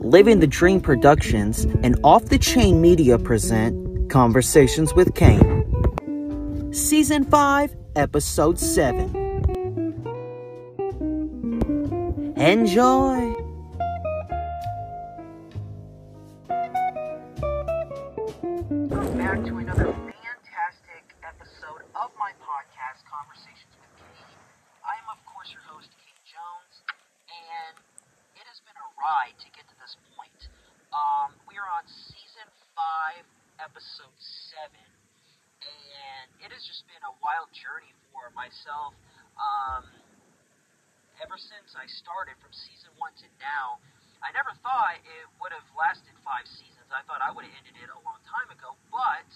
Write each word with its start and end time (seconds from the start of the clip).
Living 0.00 0.38
the 0.40 0.46
Dream 0.46 0.80
Productions 0.80 1.64
and 1.82 1.98
Off 2.04 2.26
the 2.26 2.38
Chain 2.38 2.80
Media 2.80 3.18
present 3.18 4.08
Conversations 4.10 4.94
with 4.94 5.14
Kane. 5.14 6.72
Season 6.72 7.24
5, 7.24 7.76
Episode 7.96 8.58
7. 8.58 9.14
Enjoy! 12.36 13.34
Welcome 18.70 19.18
back 19.18 19.44
to 19.44 19.58
another 19.58 19.92
fantastic 19.92 21.04
episode 21.26 21.82
of 21.94 22.10
my 22.18 22.30
podcast, 22.38 23.02
Conversations 23.10 23.74
with 23.76 23.90
Kane. 23.98 24.24
I 24.86 24.94
am, 25.02 25.10
of 25.10 25.18
course, 25.26 25.50
your 25.52 25.62
host, 25.66 25.90
Kane 25.98 26.22
Jones, 26.24 26.86
and 27.28 27.76
it 28.36 28.46
has 28.46 28.60
been 28.62 28.78
a 28.78 28.87
ride 28.98 29.34
to 29.38 29.48
get 29.54 29.64
to 29.70 29.76
this 29.78 29.94
point. 30.14 30.40
Um, 30.90 31.30
we 31.46 31.54
are 31.54 31.70
on 31.70 31.86
season 31.86 32.48
five, 32.74 33.22
episode 33.62 34.14
seven, 34.50 34.88
and 35.62 36.26
it 36.42 36.50
has 36.50 36.62
just 36.66 36.82
been 36.90 37.02
a 37.06 37.14
wild 37.22 37.50
journey 37.54 37.94
for 38.10 38.30
myself. 38.34 38.94
Um, 39.38 39.86
ever 41.22 41.38
since 41.38 41.78
I 41.78 41.86
started 41.86 42.34
from 42.42 42.50
season 42.50 42.90
one 42.98 43.14
to 43.22 43.28
now, 43.38 43.78
I 44.18 44.34
never 44.34 44.50
thought 44.66 44.98
it 44.98 45.26
would 45.38 45.54
have 45.54 45.66
lasted 45.78 46.14
five 46.26 46.46
seasons. 46.50 46.90
I 46.90 47.06
thought 47.06 47.22
I 47.22 47.30
would 47.30 47.46
have 47.46 47.54
ended 47.54 47.78
it 47.78 47.90
a 47.90 48.00
long 48.02 48.18
time 48.26 48.50
ago, 48.50 48.74
but 48.90 49.28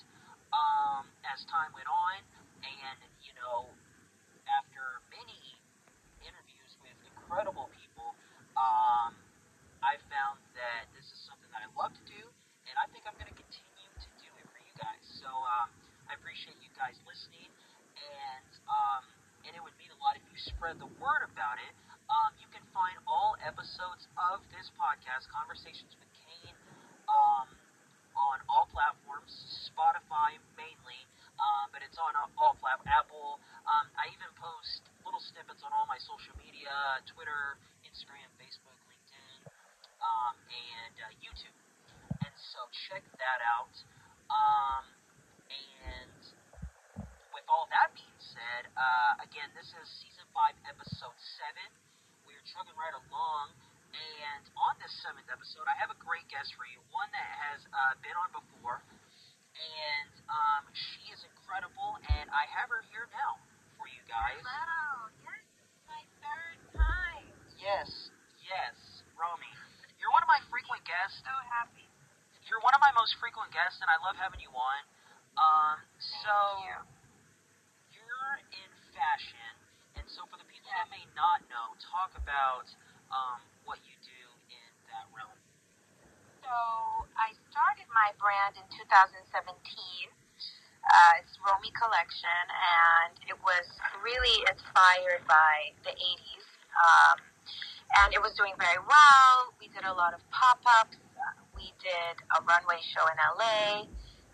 um, 0.51 1.07
as 1.23 1.47
time 1.47 1.71
went 1.71 1.87
on, 1.87 2.19
and 2.67 2.99
you 3.23 3.31
know, 3.39 3.71
after 4.59 4.83
many 5.15 5.39
interviews 6.27 6.73
with 6.83 6.99
incredible 7.15 7.71
people, 7.79 8.19
um, 8.59 9.15
I 9.83 9.99
found 10.07 10.39
that 10.55 10.87
this 10.95 11.05
is 11.11 11.19
something 11.27 11.51
that 11.51 11.67
I 11.67 11.69
love 11.75 11.91
to 11.91 12.05
do, 12.07 12.23
and 12.71 12.75
I 12.79 12.87
think 12.95 13.03
I'm 13.03 13.19
going 13.19 13.31
to 13.31 13.35
continue 13.35 13.91
to 13.99 14.09
do 14.23 14.31
it 14.39 14.47
for 14.55 14.63
you 14.63 14.75
guys. 14.79 15.03
So 15.19 15.27
um, 15.27 15.69
I 16.07 16.15
appreciate 16.15 16.55
you 16.63 16.71
guys 16.79 16.95
listening, 17.03 17.51
and 17.99 18.51
um, 18.71 19.03
and 19.43 19.59
it 19.59 19.63
would 19.63 19.75
mean 19.83 19.91
a 19.91 19.99
lot 19.99 20.15
if 20.15 20.23
you 20.31 20.39
spread 20.39 20.79
the 20.79 20.87
word 21.03 21.27
about 21.27 21.59
it. 21.59 21.75
Um, 22.07 22.31
you 22.39 22.47
can 22.55 22.63
find 22.71 22.95
all 23.11 23.35
episodes 23.43 24.07
of 24.31 24.39
this 24.55 24.71
podcast, 24.79 25.27
Conversations 25.35 25.91
with 25.99 26.11
Kane, 26.15 26.55
um, 27.11 27.51
on 28.15 28.39
all 28.47 28.71
platforms, 28.71 29.35
Spotify 29.67 30.39
mainly, 30.55 31.03
um, 31.43 31.75
but 31.75 31.83
it's 31.83 31.99
on 31.99 32.15
all 32.39 32.55
platforms, 32.55 32.87
Apple. 32.87 33.43
Um, 33.67 33.91
I 33.99 34.07
even 34.15 34.31
post 34.39 34.87
little 35.03 35.23
snippets 35.35 35.67
on 35.67 35.75
all 35.75 35.91
my 35.91 35.99
social 35.99 36.39
media, 36.39 36.71
Twitter, 37.11 37.59
Instagram, 37.83 38.31
Facebook, 38.39 38.79
um, 40.23 40.35
and 40.47 40.95
uh, 41.03 41.11
YouTube. 41.19 41.57
And 42.23 42.35
so 42.55 42.63
check 42.87 43.03
that 43.19 43.41
out. 43.43 43.75
Um, 44.31 44.85
and 45.51 46.23
with 47.35 47.47
all 47.51 47.67
that 47.75 47.91
being 47.99 48.21
said, 48.23 48.71
uh, 48.79 49.27
again, 49.27 49.51
this 49.59 49.67
is 49.67 49.87
season 49.99 50.27
5, 50.31 50.55
episode 50.71 51.19
7. 51.19 51.59
We 52.31 52.39
are 52.39 52.45
chugging 52.55 52.79
right 52.79 52.95
along. 52.95 53.51
And 53.93 54.45
on 54.57 54.79
this 54.81 54.95
seventh 55.05 55.29
episode, 55.29 55.69
I 55.69 55.77
have 55.77 55.93
a 55.93 55.99
great 56.01 56.25
guest 56.33 56.57
for 56.57 56.65
you, 56.65 56.81
one 56.89 57.11
that 57.13 57.29
has 57.53 57.61
uh, 57.69 57.93
been 58.01 58.17
on 58.17 58.33
before, 58.33 58.81
and 59.53 60.13
um, 60.33 60.65
she 60.73 61.13
is 61.13 61.21
incredible, 61.29 62.01
and 62.01 62.33
I 62.33 62.49
have 62.57 62.73
her 62.73 62.81
here 62.89 63.05
now 63.13 63.37
for 63.77 63.85
you 63.93 64.01
guys. 64.09 64.41
Hello. 64.41 65.13
Yes, 65.21 65.45
my 65.85 66.03
third 66.25 66.59
time. 66.73 67.29
Yes, 67.61 68.09
yes, 68.41 69.05
Romy. 69.13 69.53
One 70.23 70.39
of 70.39 70.39
my 70.39 70.55
frequent 70.55 70.87
guests. 70.87 71.19
So 71.27 71.35
happy. 71.51 71.83
You're 72.47 72.63
one 72.63 72.71
of 72.71 72.79
my 72.79 72.95
most 72.95 73.19
frequent 73.19 73.51
guests, 73.51 73.83
and 73.83 73.91
I 73.91 73.99
love 74.07 74.15
having 74.15 74.39
you 74.39 74.55
on. 74.55 74.81
Um, 75.35 75.83
so 75.99 76.63
you. 76.63 76.79
you're 77.99 78.39
in 78.55 78.71
fashion, 78.95 79.51
and 79.99 80.07
so 80.07 80.23
for 80.31 80.39
the 80.39 80.47
people 80.47 80.71
that 80.79 80.87
may 80.95 81.03
not 81.19 81.43
know, 81.51 81.75
talk 81.83 82.15
about 82.15 82.71
um, 83.11 83.43
what 83.67 83.83
you 83.83 83.99
do 83.99 84.23
in 84.47 84.71
that 84.95 85.11
realm. 85.11 85.35
So 86.39 86.55
I 87.19 87.35
started 87.51 87.91
my 87.91 88.15
brand 88.23 88.55
in 88.63 88.67
2017. 88.79 89.27
Uh, 89.27 91.19
it's 91.19 91.35
Romy 91.43 91.75
Collection, 91.75 92.47
and 92.47 93.19
it 93.27 93.39
was 93.43 93.67
really 94.07 94.39
inspired 94.47 95.27
by 95.27 95.75
the 95.83 95.91
80s. 95.91 96.47
Um, 96.79 97.32
and 98.01 98.15
it 98.15 98.21
was 98.21 98.33
doing 98.39 98.57
very 98.57 98.81
well. 98.81 99.53
We 99.61 99.69
did 99.69 99.85
a 99.85 99.93
lot 99.93 100.15
of 100.15 100.21
pop-ups. 100.33 100.97
We 101.53 101.73
did 101.83 102.17
a 102.33 102.39
runway 102.45 102.81
show 102.81 103.05
in 103.13 103.17
LA. 103.21 103.89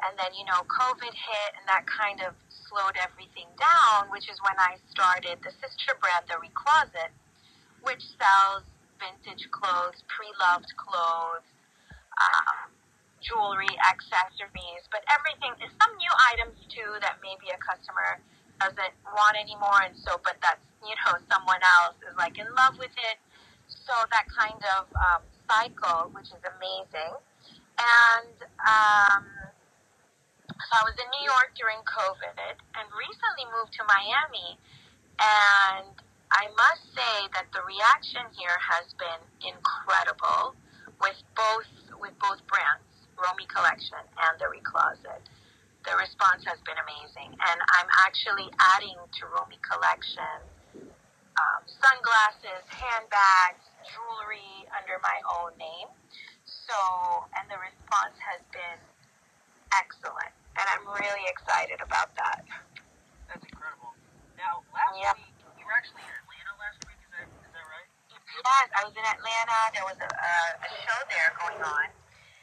And 0.07 0.15
then, 0.15 0.31
you 0.39 0.47
know, 0.47 0.63
COVID 0.71 1.11
hit, 1.11 1.51
and 1.59 1.67
that 1.67 1.83
kind 1.91 2.23
of 2.23 2.39
slowed 2.71 2.95
everything 3.03 3.51
down, 3.59 4.07
which 4.15 4.31
is 4.31 4.39
when 4.47 4.55
I 4.55 4.79
started 4.95 5.43
the 5.43 5.51
sister 5.59 5.99
brand, 5.99 6.31
The 6.31 6.39
Recloset, 6.39 7.11
which 7.83 8.05
sells 8.15 8.63
vintage 9.03 9.51
clothes, 9.51 9.99
pre-loved 10.07 10.71
clothes, 10.79 11.47
um, 12.19 12.71
jewelry, 13.19 13.71
accessories, 13.91 14.87
but 14.91 15.03
everything. 15.11 15.55
Some 15.59 15.93
new 15.99 16.15
items 16.35 16.59
too 16.71 16.99
that 17.03 17.19
maybe 17.23 17.51
a 17.51 17.59
customer 17.59 18.23
doesn't 18.63 18.95
want 19.15 19.39
anymore, 19.39 19.83
and 19.83 19.95
so 19.99 20.19
but 20.23 20.39
that's 20.43 20.63
you 20.83 20.95
know 21.07 21.19
someone 21.31 21.63
else 21.83 21.99
is 22.07 22.15
like 22.19 22.39
in 22.39 22.47
love 22.55 22.79
with 22.79 22.95
it. 23.11 23.17
So 23.69 23.95
that 24.13 24.27
kind 24.33 24.61
of 24.77 24.85
um, 24.97 25.23
cycle, 25.49 26.13
which 26.13 26.29
is 26.33 26.43
amazing, 26.45 27.15
and 27.81 28.37
um, 28.65 29.25
so 30.49 30.73
I 30.77 30.83
was 30.85 30.97
in 30.97 31.09
New 31.13 31.25
York 31.25 31.53
during 31.57 31.81
COVID, 31.85 32.57
and 32.77 32.85
recently 32.97 33.45
moved 33.53 33.73
to 33.77 33.85
Miami, 33.89 34.57
and 35.21 35.93
I 36.33 36.49
must 36.53 36.85
say 36.93 37.15
that 37.37 37.49
the 37.53 37.65
reaction 37.65 38.25
here 38.37 38.57
has 38.57 38.93
been 38.97 39.23
incredible 39.41 40.57
with 41.01 41.21
both 41.37 41.69
with 42.01 42.13
both 42.21 42.41
brands, 42.49 42.85
Romy 43.17 43.47
Collection 43.49 44.01
and 44.01 44.35
the 44.41 44.49
Recloset. 44.53 45.25
The 45.85 45.97
response 45.97 46.45
has 46.45 46.61
been 46.69 46.77
amazing, 46.77 47.33
and 47.33 47.59
I'm 47.79 47.91
actually 48.05 48.49
adding 48.77 48.97
to 48.97 49.23
Romy 49.33 49.61
Collection 49.65 50.45
sunglasses, 51.81 52.63
handbags, 52.71 53.65
jewelry 53.87 54.67
under 54.75 54.99
my 55.03 55.19
own 55.41 55.55
name. 55.59 55.91
So, 56.45 56.77
and 57.39 57.47
the 57.51 57.59
response 57.61 58.17
has 58.21 58.43
been 58.53 58.81
excellent, 59.75 60.35
and 60.59 60.67
I'm 60.75 60.85
really 60.89 61.27
excited 61.31 61.81
about 61.83 62.15
that. 62.17 62.45
That's 63.29 63.45
incredible. 63.47 63.95
Now, 64.37 64.63
last 64.75 64.97
Yep. 64.99 65.17
week 65.19 65.37
you 65.59 65.65
were 65.67 65.73
actually 65.77 66.03
in 66.05 66.13
Atlanta 66.15 66.55
last 66.61 66.79
week. 66.87 67.01
Is 67.05 67.11
that 67.13 67.27
is 67.29 67.53
that 67.55 67.67
right? 67.69 67.91
Yes, 68.13 68.69
I 68.77 68.83
was 68.85 68.95
in 68.97 69.07
Atlanta. 69.07 69.59
There 69.75 69.87
was 69.89 69.99
a, 70.01 70.11
a, 70.11 70.35
a 70.65 70.71
show 70.85 70.99
there 71.11 71.31
going 71.41 71.63
on, 71.63 71.87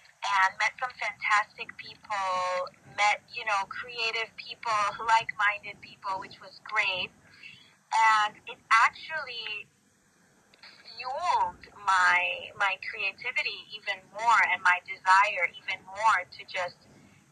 and 0.07 0.49
met 0.59 0.73
some 0.79 0.93
fantastic 0.97 1.69
people. 1.77 2.69
Met 2.97 3.21
you 3.33 3.45
know 3.45 3.65
creative 3.69 4.29
people, 4.37 4.77
like-minded 5.15 5.79
people, 5.81 6.19
which 6.21 6.39
was 6.41 6.61
great. 6.65 7.11
And 7.93 8.35
it 8.47 8.59
actually 8.71 9.67
fueled 10.95 11.61
my 11.85 12.49
my 12.57 12.79
creativity 12.87 13.67
even 13.75 14.01
more 14.15 14.41
and 14.51 14.61
my 14.63 14.81
desire 14.87 15.45
even 15.53 15.79
more 15.85 16.19
to 16.25 16.41
just 16.47 16.79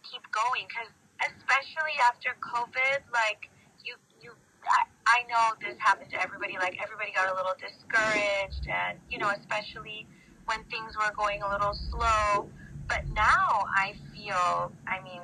keep 0.05 0.23
going. 0.29 0.67
Because 0.69 0.91
especially 1.23 1.95
after 2.05 2.35
COVID, 2.43 3.07
like 3.11 3.49
you 3.83 3.95
you 4.21 4.31
I, 4.67 4.85
I 5.07 5.19
know 5.27 5.57
this 5.59 5.77
happened 5.79 6.11
to 6.11 6.19
everybody. 6.21 6.55
Like 6.59 6.77
everybody 6.81 7.11
got 7.11 7.31
a 7.31 7.35
little 7.35 7.55
discouraged, 7.59 8.67
and 8.69 8.99
you 9.09 9.17
know, 9.17 9.31
especially 9.35 10.07
when 10.45 10.63
things 10.69 10.95
were 10.97 11.11
going 11.15 11.41
a 11.41 11.49
little 11.49 11.73
slow. 11.91 12.49
But 12.87 13.07
now 13.15 13.63
I 13.73 13.95
feel, 14.13 14.71
I 14.87 14.99
mean, 15.03 15.21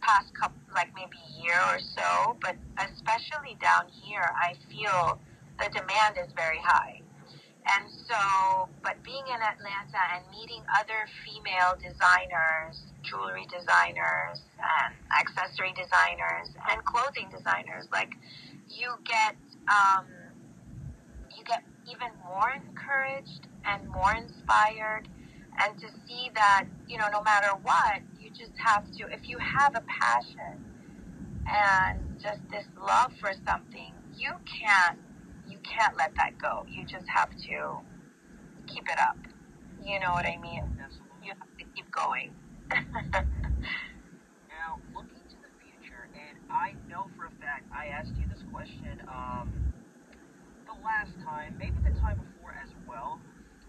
past 0.00 0.32
couple, 0.34 0.56
like 0.74 0.90
maybe 0.94 1.16
a 1.16 1.42
year 1.42 1.60
or 1.72 1.80
so, 1.80 2.36
but 2.40 2.56
especially 2.78 3.56
down 3.60 3.88
here, 3.88 4.24
I 4.36 4.54
feel 4.70 5.18
the 5.58 5.68
demand 5.70 6.16
is 6.18 6.32
very 6.36 6.58
high. 6.58 7.00
And 7.62 7.86
so, 8.08 8.68
but 8.82 8.98
being 9.04 9.22
in 9.28 9.38
Atlanta 9.38 10.02
and 10.18 10.24
meeting 10.34 10.62
other 10.74 11.06
female 11.22 11.78
designers, 11.78 12.82
jewelry 13.06 13.46
designers, 13.46 14.42
and 14.58 14.94
accessory 15.14 15.70
designers, 15.78 16.50
and 16.70 16.82
clothing 16.84 17.30
designers, 17.30 17.86
like 17.92 18.14
you 18.68 18.90
get 19.04 19.36
um, 19.70 20.06
you 21.30 21.44
get 21.44 21.62
even 21.86 22.10
more 22.26 22.50
encouraged 22.50 23.46
and 23.64 23.86
more 23.88 24.14
inspired 24.14 25.06
and 25.60 25.78
to 25.80 25.88
see 26.06 26.30
that 26.34 26.64
you 26.88 26.98
know 26.98 27.08
no 27.12 27.22
matter 27.22 27.48
what 27.62 28.00
you 28.20 28.30
just 28.30 28.52
have 28.56 28.84
to 28.92 29.04
if 29.12 29.28
you 29.28 29.38
have 29.38 29.74
a 29.76 29.82
passion 29.88 30.64
and 31.46 31.98
just 32.22 32.40
this 32.50 32.66
love 32.80 33.12
for 33.20 33.32
something 33.46 33.92
you 34.16 34.32
can't 34.46 34.98
you 35.48 35.58
can't 35.64 35.96
let 35.98 36.14
that 36.16 36.38
go 36.38 36.64
you 36.68 36.84
just 36.86 37.06
have 37.08 37.30
to 37.36 37.80
keep 38.66 38.88
it 38.88 38.98
up 39.00 39.18
You 39.82 39.98
know 40.00 40.12
what 40.12 40.26
I 40.26 40.38
mean? 40.38 40.62
Absolutely. 40.78 41.28
You 41.28 41.34
have 41.38 41.52
to 41.58 41.64
keep 41.74 41.90
going. 41.90 42.34
Now, 44.48 44.80
looking 44.94 45.24
to 45.28 45.38
the 45.42 45.52
future, 45.60 46.08
and 46.14 46.36
I 46.50 46.74
know 46.88 47.10
for 47.18 47.26
a 47.26 47.34
fact 47.42 47.66
I 47.74 47.90
asked 47.92 48.14
you 48.16 48.26
this 48.30 48.42
question 48.52 48.94
um, 49.10 49.50
the 50.66 50.76
last 50.84 51.14
time, 51.24 51.56
maybe 51.60 51.76
the 51.84 51.94
time 52.00 52.16
before 52.18 52.54
as 52.62 52.70
well, 52.88 53.20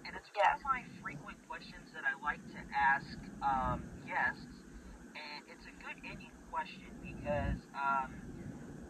and 0.05 0.15
it's 0.15 0.29
Yes. 0.35 0.61
one 0.63 0.79
of 0.79 0.83
my 0.83 0.83
frequent 1.03 1.39
questions 1.53 1.85
that 1.93 2.01
I 2.01 2.17
like 2.25 2.41
to 2.49 2.61
ask 2.73 3.13
um, 3.45 3.85
guests, 4.09 4.57
and 5.13 5.45
it's 5.45 5.61
a 5.69 5.75
good 5.85 5.93
ending 6.01 6.33
question 6.49 6.89
because 7.05 7.61
um, 7.77 8.09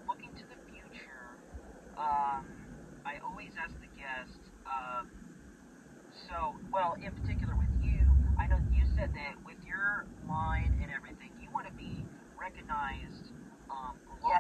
looking 0.08 0.32
to 0.40 0.48
the 0.48 0.56
future, 0.72 1.36
um, 2.00 2.48
I 3.04 3.20
always 3.20 3.52
ask 3.60 3.76
the 3.84 3.92
guest. 4.00 4.40
Um, 4.64 5.12
so, 6.32 6.56
well, 6.72 6.96
in 7.04 7.12
particular 7.12 7.52
with 7.60 7.68
you, 7.84 8.00
I 8.40 8.48
know 8.48 8.56
you 8.72 8.88
said 8.96 9.12
that 9.12 9.36
with 9.44 9.60
your 9.68 10.08
line 10.24 10.72
and 10.80 10.88
everything, 10.88 11.36
you 11.44 11.52
want 11.52 11.68
to 11.68 11.76
be 11.76 12.08
recognized 12.40 13.28
um, 13.68 14.00
Yes. 14.24 14.40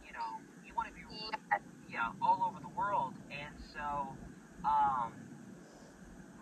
You 0.00 0.16
know, 0.16 0.40
you 0.64 0.72
want 0.72 0.88
to 0.88 0.96
be 0.96 1.04
Yes. 1.52 1.60
yeah 1.92 2.08
all 2.24 2.40
over 2.48 2.56
the 2.64 2.72
world, 2.72 3.12
and 3.28 3.52
so 3.76 4.16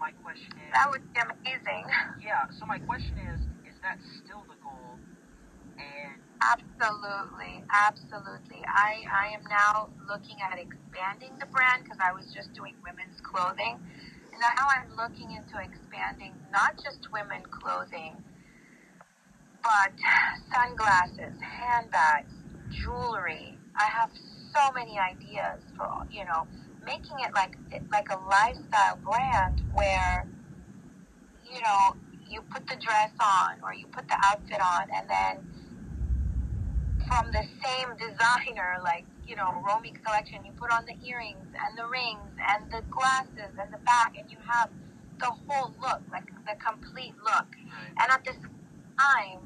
my 0.00 0.10
question 0.24 0.50
is 0.56 0.72
That 0.72 0.88
would 0.90 1.04
be 1.12 1.20
amazing. 1.20 1.84
yeah. 2.24 2.48
So 2.58 2.66
my 2.66 2.78
question 2.78 3.14
is, 3.36 3.40
is 3.68 3.76
that 3.82 3.98
still 4.24 4.42
the 4.48 4.56
goal? 4.64 4.98
And 5.78 6.20
Absolutely, 6.40 7.62
absolutely. 7.68 8.64
I, 8.64 9.04
I 9.12 9.26
am 9.36 9.44
now 9.50 9.90
looking 10.08 10.36
at 10.40 10.58
expanding 10.58 11.36
the 11.38 11.46
brand 11.46 11.84
because 11.84 11.98
I 12.00 12.12
was 12.12 12.32
just 12.32 12.52
doing 12.54 12.74
women's 12.82 13.20
clothing. 13.20 13.76
And 14.32 14.40
now 14.40 14.64
I'm 14.72 14.88
looking 14.96 15.32
into 15.36 15.60
expanding 15.60 16.32
not 16.50 16.80
just 16.82 17.12
women 17.12 17.42
clothing, 17.50 18.16
but 19.62 19.92
sunglasses, 20.48 21.36
handbags, 21.44 22.32
jewelry. 22.70 23.58
I 23.76 23.84
have 23.84 24.10
so 24.56 24.72
many 24.72 24.98
ideas 24.98 25.60
for 25.76 25.88
you 26.10 26.24
know 26.24 26.48
making 26.84 27.16
it 27.20 27.32
like 27.34 27.56
like 27.92 28.08
a 28.10 28.18
lifestyle 28.28 28.96
brand 29.04 29.62
where 29.74 30.26
you 31.44 31.60
know 31.60 31.96
you 32.28 32.40
put 32.42 32.66
the 32.68 32.76
dress 32.76 33.10
on 33.20 33.58
or 33.62 33.74
you 33.74 33.86
put 33.88 34.06
the 34.08 34.16
outfit 34.24 34.60
on 34.60 34.88
and 34.94 35.08
then 35.08 35.38
from 37.10 37.32
the 37.32 37.42
same 37.64 37.88
designer, 37.98 38.78
like, 38.84 39.04
you 39.26 39.34
know, 39.34 39.62
Romy 39.66 39.92
collection, 40.04 40.44
you 40.44 40.52
put 40.52 40.70
on 40.70 40.84
the 40.86 40.94
earrings 41.06 41.46
and 41.66 41.76
the 41.76 41.86
rings 41.86 42.30
and 42.48 42.70
the 42.70 42.82
glasses 42.88 43.50
and 43.58 43.72
the 43.72 43.78
bag, 43.78 44.16
and 44.16 44.30
you 44.30 44.38
have 44.46 44.70
the 45.18 45.26
whole 45.26 45.74
look, 45.82 46.02
like 46.12 46.26
the 46.46 46.54
complete 46.64 47.14
look. 47.24 47.46
And 47.98 48.10
at 48.12 48.24
this 48.24 48.36
time, 48.98 49.40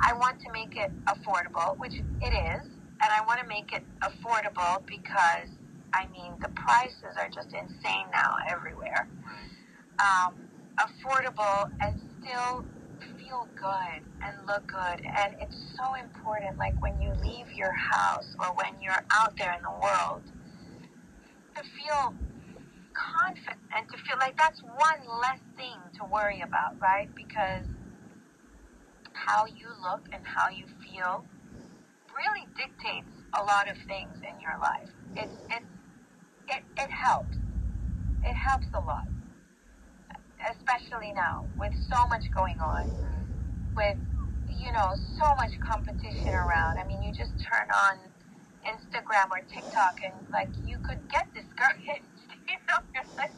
I 0.00 0.12
want 0.14 0.40
to 0.40 0.52
make 0.52 0.76
it 0.76 0.90
affordable, 1.06 1.78
which 1.78 1.94
it 1.94 2.34
is, 2.34 2.62
and 2.66 3.10
I 3.10 3.22
want 3.28 3.40
to 3.40 3.46
make 3.46 3.72
it 3.72 3.84
affordable 4.02 4.84
because, 4.86 5.50
I 5.94 6.08
mean, 6.12 6.32
the 6.42 6.48
prices 6.48 7.14
are 7.16 7.28
just 7.28 7.54
insane 7.54 8.06
now 8.12 8.34
everywhere. 8.48 9.08
Um, 10.02 10.34
affordable 10.76 11.70
and 11.80 11.94
still 12.18 12.66
feel 13.16 13.48
good 13.54 14.02
and 14.26 14.34
look 14.46 14.66
good. 14.66 15.06
And 15.06 15.36
it's 15.40 15.56
so 15.78 15.94
important, 15.94 16.58
like 16.58 16.74
when 16.82 17.00
you 17.00 17.12
leave 17.22 17.46
your 17.54 17.72
house 17.72 18.34
or 18.40 18.46
when 18.56 18.74
you're 18.82 19.04
out 19.12 19.36
there 19.38 19.52
in 19.52 19.62
the 19.62 19.70
world, 19.70 20.22
to 21.54 21.62
feel 21.62 22.14
confident 22.92 23.60
and 23.76 23.88
to 23.90 23.96
feel 23.98 24.16
like 24.18 24.36
that's 24.36 24.60
one 24.62 25.00
less 25.22 25.40
thing 25.56 25.78
to 25.98 26.04
worry 26.12 26.40
about, 26.40 26.74
right? 26.80 27.08
Because 27.14 27.66
how 29.12 29.46
you 29.46 29.68
look 29.82 30.02
and 30.12 30.22
how 30.26 30.48
you 30.50 30.66
feel 30.82 31.24
really 32.14 32.46
dictates 32.56 33.10
a 33.38 33.42
lot 33.42 33.70
of 33.70 33.76
things 33.86 34.18
in 34.22 34.40
your 34.40 34.58
life. 34.60 34.90
It, 35.16 35.30
it, 35.50 35.62
it, 36.48 36.62
it 36.78 36.90
helps. 36.90 37.36
It 38.24 38.34
helps 38.34 38.66
a 38.74 38.80
lot. 38.80 39.08
Especially 40.50 41.12
now 41.14 41.46
with 41.58 41.72
so 41.90 42.06
much 42.08 42.30
going 42.34 42.58
on 42.60 42.90
with 43.76 43.98
you 44.48 44.72
know 44.72 44.94
so 45.18 45.34
much 45.36 45.52
competition 45.60 46.32
around. 46.34 46.78
I 46.78 46.86
mean, 46.86 47.02
you 47.02 47.12
just 47.12 47.32
turn 47.40 47.68
on 47.70 47.98
Instagram 48.66 49.30
or 49.30 49.40
TikTok 49.52 49.98
and 50.04 50.14
like 50.32 50.50
you 50.66 50.78
could 50.82 51.00
get 51.10 51.32
discouraged. 51.34 52.04
you 52.48 52.58
know, 52.68 52.80
you're 52.94 53.04
like, 53.16 53.32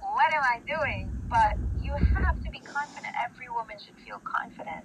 what 0.00 0.30
am 0.34 0.42
I 0.44 0.60
doing? 0.66 1.10
But 1.28 1.58
you 1.82 1.92
have 1.92 2.36
to 2.44 2.50
be 2.50 2.60
confident. 2.60 3.12
Every 3.24 3.48
woman 3.50 3.76
should 3.84 3.96
feel 4.04 4.20
confident. 4.24 4.84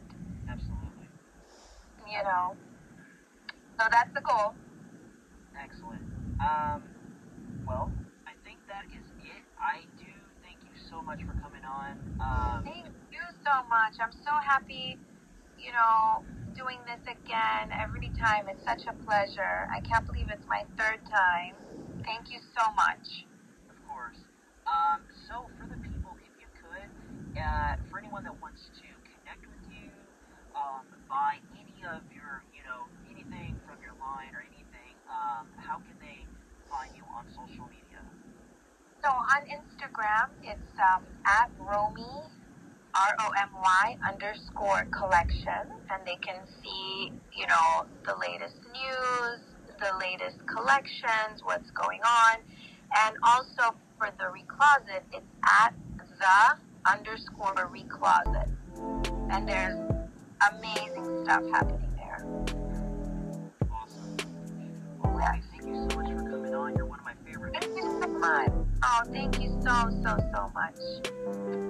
absolutely 0.49 1.07
You 2.07 2.23
know. 2.23 2.55
So 3.79 3.87
that's 3.91 4.13
the 4.13 4.21
goal. 4.21 4.55
excellent. 5.57 6.03
Um, 6.39 6.83
well, 7.69 7.93
I 8.25 8.33
think 8.41 8.57
that 8.65 8.89
is 8.89 9.05
it. 9.21 9.45
I 9.61 9.85
do 10.01 10.09
thank 10.41 10.57
you 10.65 10.73
so 10.89 11.05
much 11.05 11.21
for 11.21 11.37
coming 11.37 11.61
on. 11.61 11.93
Um, 12.17 12.65
Thank 12.65 12.89
you 13.13 13.21
so 13.45 13.61
much. 13.69 14.01
I'm 14.01 14.11
so 14.25 14.33
happy, 14.41 14.97
you 15.61 15.69
know, 15.69 16.25
doing 16.57 16.81
this 16.89 17.05
again 17.05 17.69
every 17.77 18.09
time. 18.17 18.49
It's 18.49 18.65
such 18.65 18.89
a 18.89 18.95
pleasure. 19.05 19.69
I 19.69 19.85
can't 19.85 20.01
believe 20.09 20.33
it's 20.33 20.49
my 20.49 20.65
third 20.81 20.97
time. 21.05 21.53
Thank 22.01 22.33
you 22.33 22.41
so 22.57 22.65
much. 22.73 23.29
Of 23.69 23.77
course. 23.85 24.17
Um, 24.65 25.05
so 25.29 25.45
for 25.61 25.69
the 25.69 25.77
people, 25.85 26.17
if 26.25 26.33
you 26.41 26.49
could, 26.57 26.89
uh, 27.37 27.77
for 27.93 28.01
anyone 28.01 28.25
that 28.25 28.33
wants 28.41 28.65
to 28.81 28.87
connect 29.13 29.45
with 29.45 29.61
you, 29.69 29.93
um, 30.57 30.89
buy 31.05 31.37
any 31.53 31.77
of 31.85 32.01
your, 32.09 32.41
you 32.49 32.65
know, 32.65 32.89
anything 33.13 33.53
from 33.69 33.77
your 33.85 33.93
line 34.01 34.33
or 34.33 34.41
anything, 34.41 34.97
um, 35.05 35.45
how 35.61 35.77
can 35.85 35.93
they 36.01 36.25
find 36.69 36.93
you 36.93 37.03
on 37.19 37.25
social 37.35 37.67
media? 37.67 37.99
So 39.03 39.09
on 39.09 39.41
Instagram, 39.51 40.29
it's 40.43 40.73
um, 40.79 41.03
at 41.25 41.51
Romy, 41.59 42.23
R 42.95 43.15
O 43.19 43.31
M 43.37 43.49
Y 43.61 43.97
underscore 44.07 44.87
collection, 44.91 45.67
and 45.91 46.01
they 46.05 46.17
can 46.21 46.39
see, 46.63 47.11
you 47.35 47.47
know, 47.47 47.85
the 48.05 48.15
latest 48.19 48.57
news, 48.71 49.39
the 49.79 49.91
latest 49.99 50.39
collections, 50.47 51.43
what's 51.43 51.71
going 51.71 52.01
on, 52.01 52.37
and 53.05 53.15
also 53.23 53.75
for 53.97 54.09
the 54.17 54.25
recloset, 54.25 55.03
it's 55.13 55.33
at 55.43 55.73
the 56.19 56.89
underscore 56.89 57.69
recloset, 57.71 58.49
and 59.29 59.47
there's 59.47 59.77
amazing 60.51 61.23
stuff 61.23 61.43
happening 61.51 61.88
you 68.29 68.45
so 68.45 68.61
much. 68.61 68.67
Oh, 68.83 69.01
thank 69.11 69.41
you 69.41 69.49
so 69.61 69.89
so 70.03 70.17
so 70.33 70.51
much. 70.53 70.75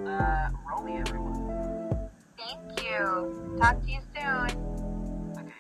Uh, 0.08 0.50
Romy, 0.70 0.98
everyone. 0.98 2.10
Thank 2.38 2.84
you. 2.84 3.58
Talk 3.60 3.82
to 3.82 3.92
you 3.92 4.00
soon. 4.16 4.50
Okay, 5.38 5.54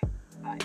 bye. 0.43 0.59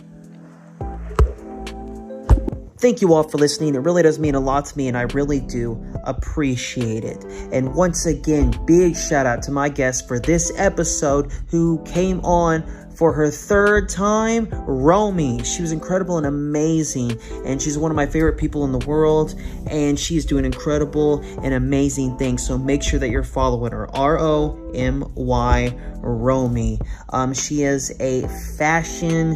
Thank 2.78 3.00
you 3.00 3.14
all 3.14 3.22
for 3.22 3.38
listening. 3.38 3.74
It 3.76 3.78
really 3.78 4.02
does 4.02 4.18
mean 4.18 4.34
a 4.34 4.40
lot 4.40 4.66
to 4.66 4.76
me, 4.76 4.88
and 4.88 4.96
I 4.96 5.02
really 5.02 5.40
do 5.40 5.82
appreciate 6.04 7.02
it. 7.02 7.24
And 7.50 7.74
once 7.74 8.04
again, 8.04 8.54
big 8.66 8.94
shout 8.94 9.24
out 9.24 9.42
to 9.44 9.52
my 9.52 9.70
guest 9.70 10.06
for 10.06 10.20
this 10.20 10.52
episode 10.58 11.32
who 11.48 11.82
came 11.84 12.20
on 12.20 12.62
for 12.94 13.12
her 13.12 13.30
third 13.30 13.88
time, 13.88 14.48
Romy. 14.66 15.42
She 15.44 15.62
was 15.62 15.72
incredible 15.72 16.16
and 16.18 16.26
amazing, 16.26 17.18
and 17.44 17.60
she's 17.60 17.76
one 17.78 17.90
of 17.90 17.96
my 17.96 18.06
favorite 18.06 18.38
people 18.38 18.64
in 18.64 18.72
the 18.72 18.84
world, 18.86 19.34
and 19.66 19.98
she's 19.98 20.24
doing 20.24 20.44
incredible 20.44 21.20
and 21.42 21.54
amazing 21.54 22.16
things. 22.18 22.46
So 22.46 22.56
make 22.58 22.82
sure 22.82 22.98
that 23.00 23.10
you're 23.10 23.22
following 23.22 23.72
her. 23.72 23.88
R 23.96 24.18
O 24.18 24.72
M 24.74 25.04
Y 25.14 25.76
Romy. 25.98 26.78
Um, 27.10 27.34
she 27.34 27.62
is 27.62 27.90
a 28.00 28.22
fashionista 28.58 29.34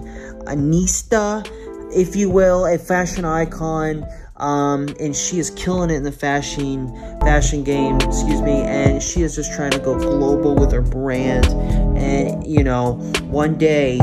if 1.91 2.15
you 2.17 2.29
will, 2.31 2.67
a 2.67 2.79
fashion 2.79 3.25
icon. 3.25 4.07
Um, 4.39 4.89
and 5.01 5.17
she 5.17 5.39
is 5.39 5.51
killing 5.51 5.91
it 5.91 5.95
in 5.95 6.05
the 6.05 6.13
fashion 6.13 6.89
fashion 7.21 7.65
game, 7.65 7.97
excuse 7.97 8.41
me, 8.41 8.63
and 8.63 9.03
she 9.03 9.23
is 9.23 9.35
just 9.35 9.53
trying 9.53 9.73
to 9.73 9.79
go 9.79 9.99
global 9.99 10.55
with 10.55 10.73
her 10.73 10.81
brand. 10.81 11.47
And 11.99 12.47
you 12.47 12.63
know, 12.63 12.95
one 13.25 13.59
day, 13.59 13.99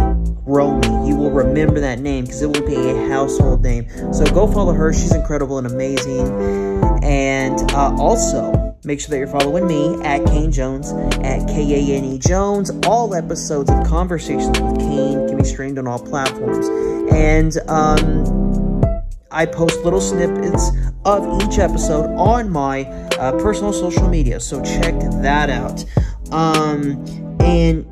Romy, 0.45 1.07
you 1.07 1.15
will 1.15 1.31
remember 1.31 1.79
that 1.79 1.99
name 1.99 2.25
because 2.25 2.41
it 2.41 2.47
will 2.47 2.67
be 2.67 2.75
a 2.75 3.07
household 3.07 3.63
name. 3.63 3.87
So 4.13 4.25
go 4.25 4.51
follow 4.51 4.73
her; 4.73 4.91
she's 4.91 5.15
incredible 5.15 5.57
and 5.57 5.67
amazing. 5.67 6.27
And 7.01 7.71
uh, 7.71 7.95
also, 7.97 8.75
make 8.83 8.99
sure 8.99 9.11
that 9.11 9.17
you're 9.17 9.27
following 9.27 9.67
me 9.67 9.95
at 10.03 10.25
Kane 10.25 10.51
Jones 10.51 10.91
at 11.23 11.47
K 11.47 11.93
A 11.93 11.97
N 11.97 12.03
E 12.03 12.19
Jones. 12.19 12.71
All 12.85 13.15
episodes 13.15 13.69
of 13.69 13.87
Conversations 13.87 14.59
with 14.59 14.79
Kane 14.79 15.27
can 15.29 15.37
be 15.37 15.45
streamed 15.45 15.79
on 15.79 15.87
all 15.87 15.99
platforms, 15.99 16.67
and 17.13 17.57
um. 17.69 18.34
I 19.35 19.45
post 19.45 19.83
little 19.83 19.99
snippets 19.99 20.71
of 21.03 21.43
each 21.43 21.59
episode 21.59 22.05
on 22.15 22.49
my 22.49 22.85
uh, 23.19 23.33
personal 23.33 23.73
social 23.73 24.07
media. 24.07 24.39
So 24.39 24.63
check 24.63 24.95
that 25.21 25.49
out. 25.49 25.83
Um, 26.31 27.05
and 27.41 27.85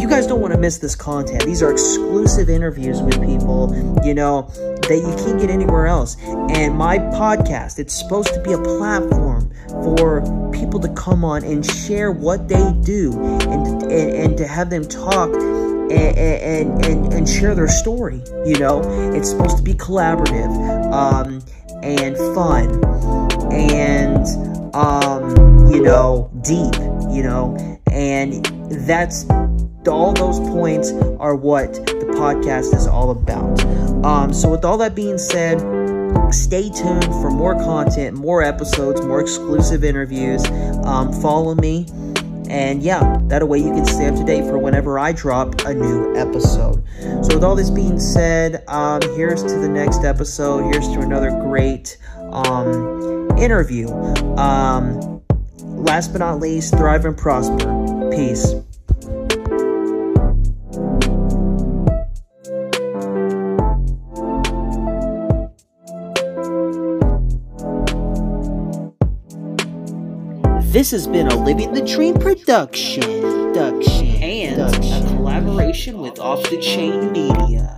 you 0.00 0.08
guys 0.08 0.28
don't 0.28 0.40
want 0.40 0.54
to 0.54 0.58
miss 0.58 0.78
this 0.78 0.94
content. 0.94 1.44
These 1.44 1.62
are 1.62 1.72
exclusive 1.72 2.48
interviews 2.48 3.02
with 3.02 3.14
people, 3.14 3.74
you 4.04 4.14
know, 4.14 4.42
that 4.88 4.96
you 4.96 5.24
can't 5.24 5.40
get 5.40 5.50
anywhere 5.50 5.88
else. 5.88 6.16
And 6.24 6.78
my 6.78 6.98
podcast, 6.98 7.80
it's 7.80 7.94
supposed 7.94 8.32
to 8.34 8.40
be 8.40 8.52
a 8.52 8.58
platform 8.58 9.52
for 9.82 10.22
people 10.52 10.78
to 10.80 10.88
come 10.94 11.24
on 11.24 11.42
and 11.42 11.66
share 11.66 12.12
what 12.12 12.48
they 12.48 12.72
do 12.84 13.12
and, 13.50 13.82
and, 13.82 13.92
and 13.92 14.38
to 14.38 14.46
have 14.46 14.70
them 14.70 14.84
talk 14.84 15.30
and, 15.90 16.84
and, 16.84 17.12
and, 17.12 17.28
share 17.28 17.54
their 17.54 17.68
story. 17.68 18.22
You 18.44 18.58
know, 18.58 18.82
it's 19.14 19.30
supposed 19.30 19.56
to 19.58 19.62
be 19.62 19.74
collaborative 19.74 20.50
um, 20.92 21.42
and 21.82 22.16
fun 22.34 22.84
and, 23.52 24.26
um, 24.74 25.72
you 25.72 25.82
know, 25.82 26.30
deep, 26.42 26.74
you 27.10 27.22
know, 27.22 27.56
and 27.90 28.44
that's 28.86 29.26
all 29.88 30.12
those 30.12 30.38
points 30.40 30.92
are 31.18 31.34
what 31.34 31.72
the 31.72 32.12
podcast 32.16 32.74
is 32.74 32.86
all 32.86 33.10
about. 33.10 33.64
Um, 34.04 34.32
so, 34.32 34.50
with 34.50 34.64
all 34.64 34.78
that 34.78 34.94
being 34.94 35.18
said, 35.18 35.60
stay 36.32 36.68
tuned 36.68 37.04
for 37.04 37.30
more 37.30 37.54
content, 37.54 38.16
more 38.16 38.42
episodes, 38.42 39.00
more 39.00 39.20
exclusive 39.20 39.84
interviews. 39.84 40.44
Um, 40.84 41.12
follow 41.20 41.54
me. 41.54 41.86
And 42.48 42.82
yeah, 42.82 43.18
that 43.24 43.46
way 43.46 43.58
you 43.58 43.72
can 43.72 43.84
stay 43.84 44.08
up 44.08 44.16
to 44.16 44.24
date 44.24 44.44
for 44.44 44.58
whenever 44.58 44.98
I 44.98 45.12
drop 45.12 45.60
a 45.66 45.74
new 45.74 46.16
episode. 46.16 46.82
So, 47.00 47.34
with 47.34 47.44
all 47.44 47.54
this 47.54 47.70
being 47.70 48.00
said, 48.00 48.64
um, 48.68 49.00
here's 49.16 49.42
to 49.42 49.58
the 49.58 49.68
next 49.68 50.04
episode. 50.04 50.72
Here's 50.72 50.88
to 50.88 51.00
another 51.00 51.30
great 51.30 51.98
um, 52.30 53.28
interview. 53.38 53.90
Um, 54.36 55.22
last 55.58 56.12
but 56.12 56.18
not 56.18 56.40
least, 56.40 56.74
thrive 56.74 57.04
and 57.04 57.16
prosper. 57.16 58.10
Peace. 58.10 58.54
This 70.78 70.92
has 70.92 71.08
been 71.08 71.26
a 71.26 71.34
Living 71.34 71.72
the 71.72 71.82
Dream 71.82 72.14
production, 72.14 73.02
production. 73.02 74.06
And 74.22 74.60
a 74.60 75.08
collaboration 75.08 75.98
with 75.98 76.20
Off 76.20 76.48
the 76.50 76.60
Chain 76.60 77.10
Media. 77.10 77.77